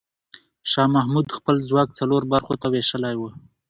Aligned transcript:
شاه 0.71 0.89
محمود 0.95 1.27
خپل 1.37 1.55
ځواک 1.69 1.89
څلور 1.99 2.21
برخو 2.33 2.53
ته 2.61 2.67
وېشلی 2.73 3.15
و. 3.17 3.21